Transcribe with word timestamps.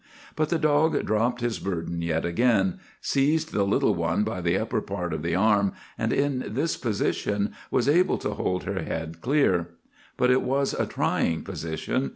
But 0.35 0.49
the 0.49 0.57
dog 0.57 1.05
dropped 1.05 1.41
his 1.41 1.59
burden 1.59 2.01
yet 2.01 2.25
again, 2.25 2.79
seized 3.01 3.51
the 3.53 3.63
little 3.63 3.93
one 3.93 4.23
by 4.23 4.41
the 4.41 4.57
upper 4.57 4.81
part 4.81 5.13
of 5.13 5.21
the 5.21 5.35
arm, 5.35 5.73
and 5.95 6.11
in 6.11 6.43
this 6.47 6.75
position 6.75 7.53
was 7.69 7.87
able 7.87 8.17
to 8.17 8.31
hold 8.31 8.63
her 8.63 8.81
head 8.81 9.21
clear. 9.21 9.67
"But 10.17 10.31
it 10.31 10.41
was 10.41 10.73
a 10.73 10.87
trying 10.87 11.43
position. 11.43 12.09